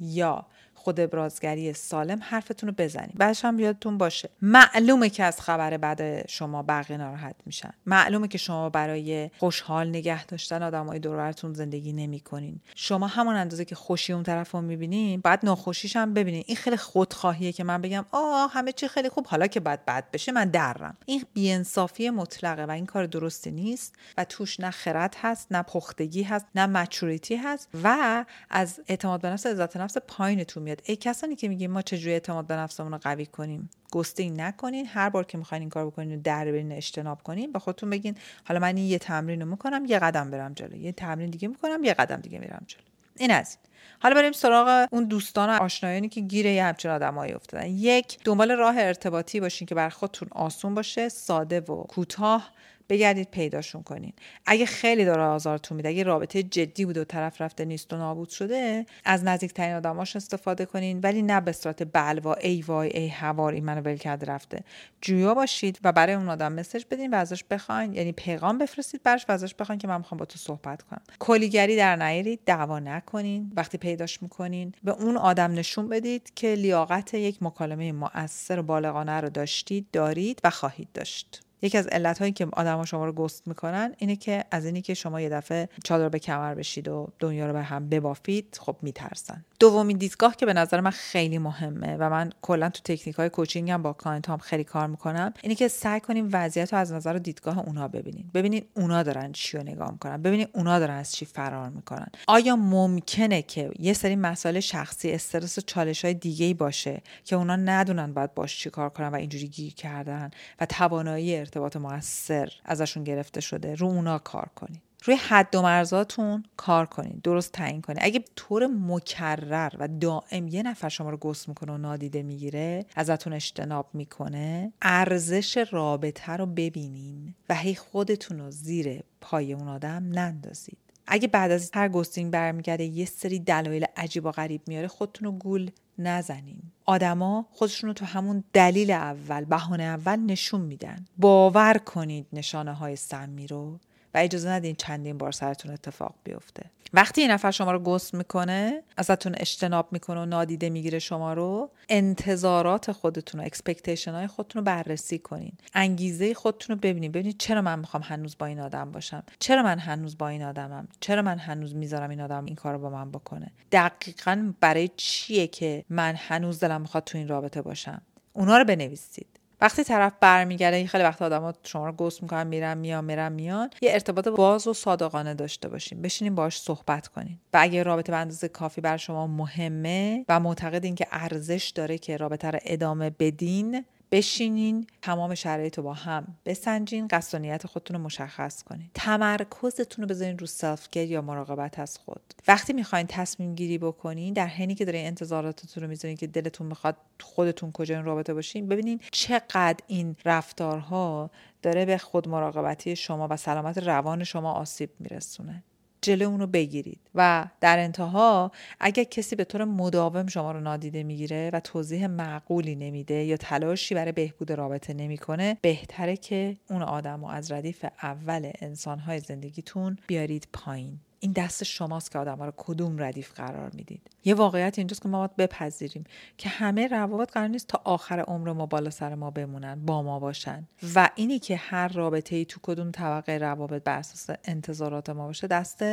یا 0.00 0.46
خود 0.86 1.00
ابرازگری 1.00 1.72
سالم 1.72 2.18
حرفتون 2.22 2.68
رو 2.68 2.74
بزنید. 2.78 3.14
بعدش 3.14 3.44
هم 3.44 3.58
یادتون 3.58 3.98
باشه. 3.98 4.28
معلومه 4.42 5.10
که 5.10 5.24
از 5.24 5.40
خبر 5.40 5.76
بعد 5.76 6.28
شما 6.28 6.62
بقیه 6.62 6.96
ناراحت 6.96 7.34
میشن. 7.46 7.70
معلومه 7.86 8.28
که 8.28 8.38
شما 8.38 8.70
برای 8.70 9.30
خوشحال 9.38 9.88
نگه 9.88 10.24
داشتن 10.26 10.62
آدمای 10.62 10.98
دور 10.98 11.32
زندگی 11.32 11.92
نمی‌کنین. 11.92 12.60
شما 12.74 13.06
همون 13.06 13.34
اندازه 13.34 13.64
که 13.64 13.74
خوشی 13.74 14.12
اون 14.12 14.22
طرف 14.22 14.50
رو 14.50 14.60
می‌بینین 14.60 15.20
بعد 15.20 15.40
ناخوشیش 15.42 15.96
هم 15.96 16.14
ببینین. 16.14 16.44
این 16.46 16.56
خیلی 16.56 16.76
خودخواهیه 16.76 17.52
که 17.52 17.64
من 17.64 17.82
بگم 17.82 18.04
آه 18.10 18.50
همه 18.52 18.72
چی 18.72 18.88
خیلی 18.88 19.08
خوب 19.08 19.26
حالا 19.26 19.46
که 19.46 19.60
بعد 19.60 19.84
بد 19.84 20.10
بشه 20.12 20.32
من 20.32 20.48
درم. 20.48 20.96
این 21.06 21.24
بیانصافی 21.34 22.10
مطلقه 22.10 22.64
و 22.64 22.70
این 22.70 22.86
کار 22.86 23.06
درستی 23.06 23.50
نیست 23.50 23.94
و 24.18 24.24
توش 24.24 24.60
نه 24.60 24.70
خرد 24.70 25.16
هست 25.20 25.52
نه 25.52 25.62
پختگی 25.62 26.22
هست 26.22 26.46
نه 26.54 26.66
مچوریتی 26.66 27.36
هست 27.36 27.68
و 27.84 28.24
از 28.50 28.80
اعتماد 28.88 29.20
به 29.20 29.30
نفس 29.30 29.46
عزت 29.46 29.76
نفس 29.76 29.96
پایینتون 30.08 30.62
میاد. 30.62 30.75
ای 30.84 30.96
کسانی 30.96 31.36
که 31.36 31.48
میگیم 31.48 31.70
ما 31.70 31.82
چجوری 31.82 32.12
اعتماد 32.12 32.46
به 32.46 32.56
نفسمون 32.56 32.92
رو 32.92 32.98
قوی 32.98 33.26
کنیم؟ 33.26 33.70
گستینگ 33.92 34.40
نکنین. 34.40 34.86
هر 34.86 35.08
بار 35.08 35.24
که 35.24 35.38
می‌خواین 35.38 35.62
این 35.62 35.70
کار 35.70 35.86
بکنین 35.86 36.18
و 36.18 36.22
در 36.22 36.44
برین 36.44 36.72
اجتناب 36.72 37.22
کنین 37.22 37.52
به 37.52 37.58
خودتون 37.58 37.90
بگین 37.90 38.16
حالا 38.44 38.60
من 38.60 38.76
این 38.76 38.86
یه 38.86 38.98
تمرین 38.98 39.40
رو 39.40 39.48
می‌کنم 39.48 39.84
یه 39.84 39.98
قدم 39.98 40.30
برم 40.30 40.54
جلو. 40.54 40.76
یه 40.76 40.92
تمرین 40.92 41.30
دیگه 41.30 41.48
می‌کنم 41.48 41.84
یه 41.84 41.94
قدم 41.94 42.16
دیگه 42.16 42.38
میرم 42.38 42.64
جلو. 42.66 42.82
این 43.18 43.30
از 43.30 43.58
این. 43.62 43.72
حالا 44.00 44.14
بریم 44.14 44.32
سراغ 44.32 44.88
اون 44.90 45.04
دوستان 45.04 45.50
و 45.50 45.62
آشنایانی 45.62 46.08
که 46.08 46.20
گیره 46.20 46.52
یه 46.52 46.64
همچین 46.64 46.90
آدمایی 46.90 47.32
افتادن. 47.32 47.66
یک 47.66 48.18
دنبال 48.24 48.52
راه 48.52 48.74
ارتباطی 48.78 49.40
باشین 49.40 49.66
که 49.66 49.74
بر 49.74 49.88
خودتون 49.88 50.28
آسون 50.32 50.74
باشه 50.74 51.08
ساده 51.08 51.60
و 51.60 51.82
کوتاه. 51.82 52.52
بگردید 52.88 53.30
پیداشون 53.30 53.82
کنین. 53.82 54.12
اگه 54.46 54.66
خیلی 54.66 55.04
داره 55.04 55.22
آزارتون 55.22 55.76
میده 55.76 55.88
اگه 55.88 56.02
رابطه 56.02 56.42
جدی 56.42 56.84
بوده 56.84 57.00
و 57.00 57.04
طرف 57.04 57.40
رفته 57.40 57.64
نیست 57.64 57.92
و 57.92 57.96
نابود 57.96 58.28
شده 58.28 58.86
از 59.04 59.24
نزدیکترین 59.24 59.74
آدماش 59.74 60.16
استفاده 60.16 60.64
کنین 60.66 61.00
ولی 61.00 61.22
نه 61.22 61.40
به 61.40 61.52
صورت 61.52 61.92
بلوا 61.92 62.34
ای 62.34 62.62
وای 62.62 62.96
ای 62.96 63.08
هوار 63.08 63.52
این 63.52 63.64
منو 63.64 63.80
ول 63.80 63.96
کرده 63.96 64.26
رفته. 64.26 64.64
جویا 65.00 65.34
باشید 65.34 65.78
و 65.84 65.92
برای 65.92 66.14
اون 66.14 66.28
آدم 66.28 66.52
مسج 66.52 66.84
بدین 66.90 67.14
و 67.14 67.16
ازش 67.16 67.44
بخواین. 67.44 67.94
یعنی 67.94 68.12
پیغام 68.12 68.58
بفرستید 68.58 69.02
برش 69.02 69.24
و 69.28 69.32
ازش 69.32 69.54
بخواین 69.54 69.78
که 69.78 69.88
من 69.88 69.98
می‌خوام 69.98 70.18
با 70.18 70.24
تو 70.24 70.38
صحبت 70.38 70.82
کنم. 70.82 71.00
کلیگری 71.18 71.76
در 71.76 71.96
نیارید 71.96 72.40
دعوا 72.46 72.78
نکنین. 72.78 73.52
وقتی 73.56 73.78
پیداش 73.78 74.22
می‌کنین 74.22 74.72
به 74.84 74.92
اون 74.92 75.16
آدم 75.16 75.52
نشون 75.52 75.88
بدید 75.88 76.32
که 76.34 76.54
لیاقت 76.54 77.14
یک 77.14 77.42
مکالمه 77.42 77.92
مؤثر 77.92 78.58
و 78.58 78.62
بالغانه 78.62 79.20
رو 79.20 79.28
داشتید 79.28 79.86
دارید 79.92 80.40
و 80.44 80.50
خواهید 80.50 80.88
داشت. 80.94 81.45
یکی 81.66 81.78
از 81.78 81.86
علت 81.86 82.18
هایی 82.18 82.32
که 82.32 82.46
آدما 82.52 82.84
شما 82.84 83.04
رو 83.04 83.12
گست 83.12 83.48
می‌کنن 83.48 83.94
اینه 83.98 84.16
که 84.16 84.44
از 84.50 84.64
اینی 84.64 84.82
که 84.82 84.94
شما 84.94 85.20
یه 85.20 85.28
دفعه 85.28 85.68
چادر 85.84 86.08
به 86.08 86.18
کمر 86.18 86.54
بشید 86.54 86.88
و 86.88 87.08
دنیا 87.18 87.46
رو 87.46 87.52
به 87.52 87.62
هم 87.62 87.88
ببافید 87.88 88.58
خب 88.60 88.76
میترسن. 88.82 89.44
دومین 89.60 89.96
دیدگاه 89.98 90.36
که 90.36 90.46
به 90.46 90.52
نظر 90.52 90.80
من 90.80 90.90
خیلی 90.90 91.38
مهمه 91.38 91.96
و 91.96 92.10
من 92.10 92.32
کلا 92.42 92.68
تو 92.68 92.80
تکنیک 92.84 93.16
های 93.16 93.28
coaching 93.28 93.70
هم 93.70 93.82
با 93.82 93.92
client 93.92 94.28
هام 94.28 94.38
خیلی 94.38 94.64
کار 94.64 94.86
می‌کنم 94.86 95.34
اینه 95.42 95.54
که 95.54 95.68
سعی 95.68 96.00
کنیم 96.00 96.28
وضعیت 96.32 96.72
رو 96.72 96.78
از 96.78 96.92
نظر 96.92 97.12
دیدگاه 97.12 97.58
اونها 97.58 97.88
ببینیم. 97.88 98.30
ببینید 98.34 98.66
اونا 98.74 99.02
دارن 99.02 99.32
چی 99.32 99.56
رو 99.56 99.62
نگاه 99.62 99.90
می‌کنن. 99.90 100.22
ببینید 100.22 100.48
اونا 100.52 100.78
دارن 100.78 100.96
از 100.96 101.12
چی 101.12 101.24
فرار 101.24 101.68
می‌کنن. 101.68 102.06
آیا 102.28 102.56
ممکنه 102.56 103.42
که 103.42 103.70
یه 103.78 103.92
سری 103.92 104.16
مسائل 104.16 104.60
شخصی 104.60 105.12
استرس 105.12 105.58
و 105.58 105.60
چالش 105.60 106.04
های 106.04 106.14
دیگه 106.14 106.54
باشه 106.54 107.02
که 107.24 107.36
اونا 107.36 107.56
ندونن 107.56 108.14
باید 108.14 108.34
باش 108.34 108.58
چی 108.58 108.70
کار 108.70 108.88
کنن 108.88 109.08
و 109.08 109.14
اینجوری 109.14 109.48
گیر 109.48 109.74
کردن 109.74 110.30
و 110.60 110.66
توانایی 110.66 111.36
ارتباط 111.56 111.76
موثر 111.76 112.52
ازشون 112.64 113.04
گرفته 113.04 113.40
شده. 113.40 113.74
رو 113.74 113.86
اونا 113.86 114.18
کار 114.18 114.48
کنید 114.56 114.82
روی 115.04 115.16
حد 115.16 115.54
و 115.54 115.62
مرزاتون 115.62 116.44
کار 116.56 116.86
کنید 116.86 117.22
درست 117.22 117.52
تعیین 117.52 117.82
کنید 117.82 117.98
اگه 118.02 118.24
طور 118.36 118.66
مکرر 118.66 119.72
و 119.78 119.88
دائم 119.88 120.48
یه 120.48 120.62
نفر 120.62 120.88
شما 120.88 121.10
رو 121.10 121.16
ghost 121.16 121.48
می‌کنه 121.48 121.72
و 121.72 121.78
نادیده 121.78 122.22
می‌گیره 122.22 122.86
ازتون 122.96 123.32
اجتناب 123.32 123.86
می‌کنه 123.92 124.72
ارزش 124.82 125.66
رابطه 125.70 126.32
رو 126.32 126.46
ببینین 126.46 127.34
و 127.48 127.54
هی 127.54 127.74
خودتون 127.74 128.38
رو 128.38 128.50
زیر 128.50 129.02
پای 129.20 129.52
اون 129.52 129.68
آدم 129.68 130.08
نندازید. 130.12 130.78
اگه 131.06 131.28
بعد 131.28 131.50
از 131.50 131.70
هر 131.74 131.88
ghosting 131.88 132.32
برمیگرده 132.32 132.84
یه 132.84 133.04
سری 133.04 133.38
دلایل 133.38 133.84
عجیب 133.96 134.24
و 134.24 134.30
غریب 134.30 134.60
میاره 134.66 134.88
خودتون 134.88 135.24
رو 135.26 135.32
گول 135.32 135.70
نزنین. 135.98 136.62
آدما 136.84 137.46
خودشون 137.50 137.88
رو 137.88 137.94
تو 137.94 138.04
همون 138.04 138.44
دلیل 138.52 138.90
اول 138.90 139.44
بهانه 139.44 139.82
اول 139.82 140.16
نشون 140.16 140.60
میدن. 140.60 141.04
باور 141.18 141.78
کنید 141.78 142.26
نشانه 142.32 142.72
های 142.72 142.96
سمی 142.96 143.46
رو. 143.46 143.78
و 144.14 144.18
اجازه 144.18 144.48
ندین 144.48 144.74
چندین 144.74 145.18
بار 145.18 145.32
سرتون 145.32 145.72
اتفاق 145.72 146.14
بیفته. 146.24 146.62
وقتی 146.92 147.20
این 147.20 147.30
نفر 147.30 147.50
شما 147.50 147.72
رو 147.72 147.78
ghost 147.78 148.14
می‌کنه 148.14 148.82
ازتون 148.96 149.34
اجتناب 149.38 149.88
می‌کنه 149.92 150.20
و 150.20 150.24
نادیده 150.24 150.70
می‌گیره 150.70 150.98
شما 150.98 151.32
رو 151.32 151.70
انتظارات 151.88 152.92
خودتون 152.92 153.40
و 153.40 153.44
expectation 153.44 154.12
های 154.12 154.26
خودتون 154.26 154.60
رو 154.60 154.64
بررسی 154.64 155.18
کنین. 155.18 155.52
انگیزه 155.74 156.34
خودتون 156.34 156.76
رو 156.76 156.80
ببینید 156.80 157.12
ببینید 157.12 157.38
چرا 157.38 157.62
من 157.62 157.78
می‌خوام 157.78 158.02
هنوز 158.02 158.38
با 158.38 158.46
این 158.46 158.60
آدم 158.60 158.92
باشم؟ 158.92 159.22
چرا 159.38 159.62
من 159.62 159.78
هنوز 159.78 160.18
با 160.18 160.28
این 160.28 160.42
آدمم؟ 160.42 160.88
چرا 161.00 161.22
من 161.22 161.38
هنوز 161.38 161.74
می‌ذارم 161.74 162.10
این 162.10 162.20
آدم 162.20 162.44
این 162.44 162.54
کار 162.54 162.72
رو 162.72 162.78
با 162.78 162.90
من 162.90 163.10
بکنه؟ 163.10 163.50
دقیقا 163.72 164.52
برای 164.60 164.90
چیه 164.96 165.46
که 165.46 165.84
من 165.88 166.14
هنوز 166.18 166.60
دلم 166.60 166.80
می‌خواد 166.80 167.04
تو 167.04 167.18
این 167.18 167.28
رابطه 167.28 167.62
باشم؟ 167.62 168.02
اونا 168.32 168.58
رو 168.58 168.64
بنویسید. 168.64 169.26
وقتی 169.60 169.84
طرف 169.84 170.12
برمیگرده 170.20 170.86
خیلی 170.86 171.04
وقت 171.04 171.22
آدما 171.22 171.52
شما 171.62 171.86
رو 171.86 171.92
ghost 171.92 172.22
می‌کنن 172.22 172.46
میرن 172.46 172.78
میان 172.78 173.04
میرن 173.04 173.32
میان. 173.32 173.70
یه 173.82 173.92
ارتباط 173.92 174.28
باز 174.28 174.66
و 174.66 174.74
صادقانه 174.74 175.34
داشته 175.34 175.68
باشین. 175.68 176.02
بشینین 176.02 176.34
باش 176.34 176.60
صحبت 176.60 177.08
کنین. 177.08 177.38
و 177.52 177.58
اگه 177.60 177.82
رابطه 177.82 178.12
به 178.12 178.18
اندازه 178.18 178.48
کافی 178.48 178.80
بر 178.80 178.96
شما 178.96 179.26
مهمه 179.26 180.24
و 180.28 180.40
معتقدین 180.40 180.94
که 180.94 181.06
ارزش 181.10 181.72
داره 181.74 181.98
که 181.98 182.16
رابطه 182.16 182.50
رو 182.50 182.58
ادامه 182.64 183.10
بدین 183.10 183.84
بشینین 184.10 184.86
تمام 185.02 185.34
شرایط 185.34 185.76
رو 185.76 185.82
با 185.84 185.92
هم 185.92 186.36
بسنجین 186.44 187.08
قصد 187.08 187.38
و 187.38 187.38
نیت 187.38 187.66
خودتون 187.66 187.96
رو 187.96 188.02
مشخص 188.02 188.62
کنین. 188.62 188.90
تمرکزتون 188.94 190.02
رو 190.02 190.08
بذارین 190.08 190.38
رو 190.38 190.46
self 190.46 190.96
یا 190.96 191.22
مراقبت 191.22 191.78
از 191.78 191.98
خود. 191.98 192.34
وقتی 192.48 192.72
می‌خواین 192.72 193.06
تصمیم 193.06 193.54
گیری 193.54 193.78
بکنین 193.78 194.34
در 194.34 194.46
حینی 194.46 194.74
که 194.74 194.84
دارین 194.84 195.06
انتظاراتتون 195.06 195.82
رو 195.82 195.88
می‌ذارین 195.88 196.16
که 196.16 196.26
دلتون 196.26 196.66
می‌خواد 196.66 196.96
خودتون 197.20 197.72
کجا 197.72 197.96
این 197.96 198.04
رابطه 198.04 198.34
باشین 198.34 198.68
ببینین 198.68 199.00
چقدر 199.10 199.76
این 199.86 200.16
رفتارها 200.24 201.30
داره 201.62 201.84
به 201.84 201.98
خود 201.98 202.28
مراقبتی 202.28 202.96
شما 202.96 203.28
و 203.30 203.36
سلامت 203.36 203.78
روان 203.78 204.24
شما 204.24 204.52
آسیب 204.52 204.90
میرسونه. 204.98 205.62
جلو 206.06 206.28
اونو 206.28 206.46
بگیرید. 206.46 207.00
و 207.14 207.46
در 207.60 207.78
انتها 207.78 208.52
اگر 208.80 209.04
کسی 209.04 209.36
به 209.36 209.44
طور 209.44 209.64
مداوم 209.64 210.26
شما 210.26 210.52
رو 210.52 210.60
نادیده 210.60 211.02
می‌گیره 211.02 211.50
و 211.52 211.60
توضیح 211.60 212.06
معقولی 212.06 212.74
نمیده 212.74 213.14
یا 213.14 213.36
تلاشی 213.36 213.94
برای 213.94 214.12
بهبود 214.12 214.52
رابطه 214.52 214.94
نمی‌کنه 214.94 215.56
بهتره 215.62 216.16
که 216.16 216.56
اون 216.70 216.82
آدم 216.82 217.20
رو 217.20 217.26
از 217.26 217.52
ردیف 217.52 217.84
اول 218.02 218.50
انسانهای 218.60 219.20
زندگیتون 219.20 219.98
بیارید 220.06 220.48
پایین. 220.52 221.00
این 221.20 221.32
دست 221.32 221.64
شماست 221.64 222.10
که 222.10 222.18
آدم 222.18 222.38
ها 222.38 222.44
رو 222.44 222.52
کدوم 222.56 223.02
ردیف 223.02 223.32
قرار 223.32 223.70
می‌دید. 223.74 224.10
یه 224.24 224.34
واقعیت 224.34 224.78
اینجاست 224.78 225.02
که 225.02 225.08
ما 225.08 225.18
باید 225.18 225.36
بپذیریم 225.36 226.04
که 226.38 226.48
همه 226.48 226.86
روابط 226.86 227.30
قرار 227.30 227.48
نیست 227.48 227.68
تا 227.68 227.80
آخر 227.84 228.20
عمر 228.20 228.52
ما 228.52 228.66
بالا 228.66 228.90
سر 228.90 229.14
ما 229.14 229.30
بمونن 229.30 229.86
با 229.86 230.02
ما 230.02 230.18
باشن. 230.18 230.68
و 230.94 231.10
اینی 231.14 231.38
که 231.38 231.56
هر 231.56 231.88
رابطه 231.88 232.36
ای 232.36 232.44
تو 232.44 232.60
کدوم 232.62 232.90
طبقه 232.90 233.38
روابط 233.38 233.82
بر 233.82 233.98
اساس 233.98 234.36
انتظارات 234.44 235.10
ما 235.10 235.26
باشه 235.26 235.46
دست 235.46 235.84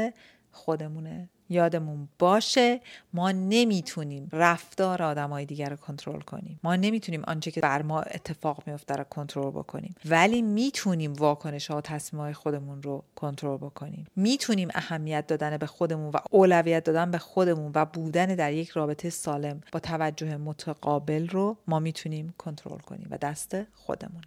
خودمونه. 0.54 1.30
یادمون 1.50 2.10
باشه 2.20 2.82
ما 3.14 3.32
نمی‌تونیم 3.32 4.30
رفتار 4.32 5.04
آدمای 5.04 5.46
دیگر 5.46 5.70
رو 5.70 5.76
کنترل 5.76 6.22
کنیم. 6.22 6.60
ما 6.64 6.76
نمی‌تونیم 6.76 7.24
آنچه 7.28 7.52
که 7.52 7.62
بر 7.62 7.82
ما 7.82 8.02
اتفاق 8.02 8.64
میفته 8.68 8.96
رو 8.96 9.04
کنترل 9.04 9.52
بکنیم. 9.52 9.96
ولی 10.06 10.42
می‌تونیم 10.42 11.14
واکنش 11.14 11.72
ها 11.72 11.78
و 11.78 11.82
تصمیم 11.82 12.22
های 12.22 12.34
خودمون 12.34 12.84
رو 12.84 13.04
کنترل 13.16 13.58
بکنیم. 13.58 14.08
می‌تونیم 14.16 14.70
اهمیت 14.74 15.28
دادن 15.28 15.58
به 15.58 15.66
خودمون 15.66 16.12
و 16.12 16.18
اولویت 16.32 16.84
دادن 16.84 17.12
به 17.12 17.18
خودمون 17.18 17.72
و 17.76 17.86
بودن 17.86 18.26
در 18.26 18.54
یک 18.54 18.70
رابطه 18.70 19.10
سالم 19.10 19.62
با 19.72 19.80
توجه 19.80 20.38
متقابل 20.38 21.28
رو 21.28 21.58
ما 21.68 21.80
می‌تونیم 21.80 22.34
کنترل 22.38 22.80
کنیم 22.80 23.08
و 23.10 23.18
دست 23.18 23.58
خودمون 23.74 24.22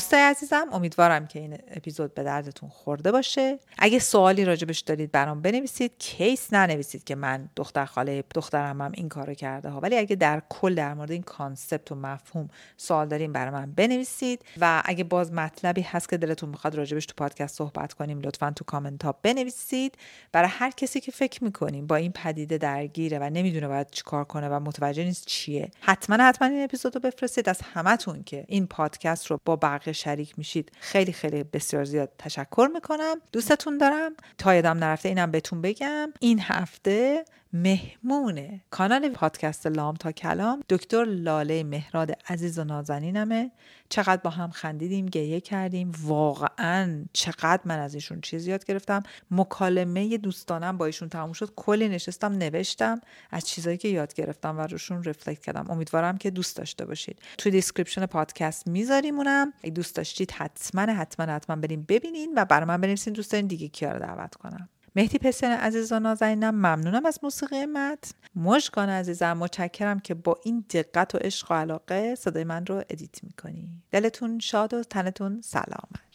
دوستای 0.00 0.20
عزیزم 0.20 0.66
امیدوارم 0.72 1.26
که 1.26 1.38
این 1.38 1.58
اپیزود 1.68 2.14
به 2.14 2.22
دردتون 2.22 2.68
خورده 2.68 3.12
باشه. 3.12 3.58
اگه 3.78 3.98
سوالی 3.98 4.44
راجبش 4.44 4.80
دارید 4.80 5.12
برام 5.12 5.42
بنویسید. 5.42 5.92
case 5.98 6.52
ننویسید 6.52 7.04
که 7.04 7.14
من 7.14 7.48
دختر 7.56 7.84
خاله 7.84 8.24
دخترم 8.34 8.82
هم 8.82 8.92
این 8.94 9.08
کارو 9.08 9.34
کرده 9.34 9.68
ها. 9.68 9.80
ولی 9.80 9.98
اگه 9.98 10.16
در 10.16 10.42
کل 10.48 10.74
در 10.74 10.94
مورد 10.94 11.10
این 11.10 11.22
concept 11.22 11.92
و 11.92 11.94
مفهوم 11.94 12.48
سوال 12.76 13.08
دارین 13.08 13.32
برای 13.32 13.50
من 13.50 13.72
بنویسید. 13.72 14.44
و 14.60 14.82
اگه 14.84 15.04
باز 15.04 15.32
مطلبی 15.32 15.80
هست 15.80 16.08
که 16.08 16.16
دلتون 16.16 16.48
می‌خواد 16.48 16.74
راجبش 16.74 17.06
تو 17.06 17.14
پادکست 17.16 17.56
صحبت 17.56 17.92
کنیم 17.92 18.20
لطفا 18.20 18.52
تو 18.56 18.64
کامنت 18.64 19.04
ها 19.04 19.14
بنویسید. 19.22 19.98
برای 20.32 20.48
هر 20.52 20.70
کسی 20.70 21.00
که 21.00 21.12
فکر 21.12 21.44
می‌کنیم 21.44 21.86
با 21.86 21.96
این 21.96 22.12
پدیده 22.12 22.58
درگیره 22.58 23.18
و 23.18 23.30
نمی‌دونه 23.30 23.68
باید 23.68 23.90
چیکار 23.90 24.24
کنه 24.24 24.48
و 24.48 24.60
متوجه 24.60 25.04
نیست 25.04 25.26
چیه 25.26 25.70
حتما 25.80 26.16
حتما 26.16 26.48
این 26.48 26.64
اپیزود 26.64 26.94
رو 26.94 27.00
بفرستید. 27.00 27.48
از 27.48 27.60
همتون 27.74 28.22
که 28.22 28.44
این 28.48 28.66
پادکست 28.66 29.26
رو 29.26 29.40
با 29.44 29.56
بقیه 29.56 29.89
شریک 29.92 30.38
میشید. 30.38 30.72
خیلی 30.80 31.12
خیلی 31.12 31.44
بسیار 31.44 31.84
زیاد 31.84 32.12
تشکر 32.18 32.68
می‌کنم. 32.74 33.16
دوستتون 33.32 33.78
دارم. 33.78 34.12
تا 34.38 34.54
یادم 34.54 34.78
نرفته 34.78 35.08
اینم 35.08 35.30
بهتون 35.30 35.60
بگم. 35.60 36.12
این 36.20 36.40
هفته 36.40 37.24
مهمون 37.52 38.60
کانال 38.70 39.08
پادکست 39.08 39.66
لام 39.66 39.94
تا 39.94 40.12
کلام 40.12 40.62
دکتر 40.68 41.04
لاله 41.04 41.64
مهراد 41.64 42.10
عزیز 42.28 42.58
و 42.58 42.64
نازنینمه. 42.64 43.50
چقدر 43.88 44.20
با 44.22 44.30
هم 44.30 44.50
خندیدیم 44.50 45.06
گریه 45.06 45.40
کردیم. 45.40 45.92
واقعا 46.02 47.04
چقدر 47.12 47.62
من 47.64 47.78
از 47.78 47.94
ایشون 47.94 48.20
چیز 48.20 48.46
یاد 48.46 48.64
گرفتم. 48.64 49.02
مکالمه 49.30 50.18
دوستانم 50.18 50.78
با 50.78 50.86
ایشون 50.86 51.08
تموم 51.08 51.32
شد. 51.32 51.52
کلی 51.56 51.88
نشستم 51.88 52.32
نوشتم. 52.32 53.00
از 53.30 53.48
چیزایی 53.48 53.76
که 53.76 53.88
یاد 53.88 54.14
گرفتم 54.14 54.58
و 54.58 54.60
روشون 54.60 55.04
reflect 55.04 55.42
کردم. 55.42 55.70
امیدوارم 55.70 56.18
که 56.18 56.30
دوست 56.30 56.56
داشته 56.56 56.84
باشید. 56.84 57.18
تو 57.38 57.50
description 57.50 58.06
پادکست 58.06 58.66
میذاریمونم. 58.66 59.52
اگه 59.62 59.70
دوست 59.70 59.96
داشتید 59.96 60.30
حتما 60.30 60.92
حتما 60.92 61.26
حتما 61.26 61.56
برین 61.56 61.84
ببینین 61.88 62.32
و 62.36 62.44
برای 62.44 62.66
من 62.66 62.80
بنویسین 62.80 63.12
دوست 63.12 63.34
دیگه 63.34 63.68
کیا 63.68 63.92
رو 63.92 63.98
دعوت 63.98 64.34
کنم. 64.34 64.68
مهدی 64.96 65.18
پسر 65.18 65.46
عزیز 65.46 65.92
و 65.92 66.00
نازنینم 66.00 66.54
ممنونم 66.54 67.06
از 67.06 67.18
موسیقی 67.22 67.66
متن. 67.66 68.10
مشکان 68.34 68.88
عزیزم 68.88 69.32
متشکرم 69.32 70.00
که 70.00 70.14
با 70.14 70.40
این 70.44 70.64
دقت 70.70 71.14
و 71.14 71.18
عشق 71.18 71.50
و 71.50 71.54
علاقه 71.54 72.14
صدای 72.14 72.44
من 72.44 72.66
رو 72.66 72.84
ادیت 72.90 73.24
می‌کنی. 73.24 73.68
دلتون 73.90 74.38
شاد 74.38 74.74
و 74.74 74.82
تنتون 74.82 75.40
سلامت. 75.40 76.09